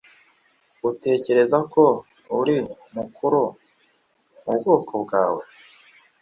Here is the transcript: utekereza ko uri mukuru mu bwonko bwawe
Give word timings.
utekereza 0.89 1.57
ko 1.73 1.83
uri 2.39 2.57
mukuru 2.95 3.41
mu 4.43 4.51
bwonko 4.59 4.95
bwawe 5.03 5.43